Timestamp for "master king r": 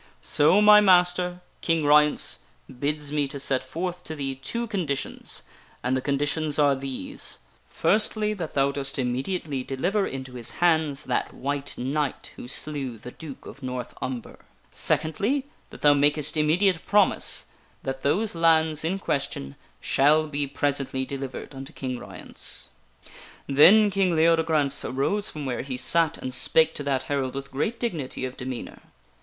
0.81-1.91